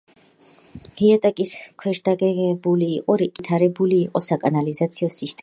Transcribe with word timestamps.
იატაკის 1.07 1.51
ქვეშ 1.83 1.99
დაგებული 2.09 2.89
იყო 2.95 3.19
რიყის 3.23 3.37
ქვა, 3.37 3.45
განვითარებული 3.51 4.01
იყო 4.09 4.25
საკანალიზაციო 4.31 5.13
სისტემა. 5.21 5.39